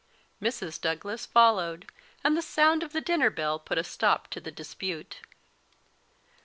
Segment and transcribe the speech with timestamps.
[0.41, 1.91] Mrs Douglas followed,
[2.23, 5.21] and the sound of the dinner bell put a stop to the dispute.